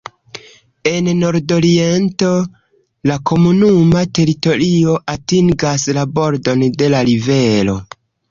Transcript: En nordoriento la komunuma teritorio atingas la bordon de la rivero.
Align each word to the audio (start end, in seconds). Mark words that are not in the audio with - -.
En 0.91 1.09
nordoriento 1.17 2.29
la 3.11 3.17
komunuma 3.33 4.01
teritorio 4.19 4.97
atingas 5.15 5.87
la 5.99 6.07
bordon 6.17 6.65
de 6.81 6.89
la 6.95 7.03
rivero. 7.11 7.77